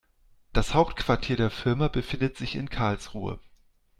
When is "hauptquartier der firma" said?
0.73-1.87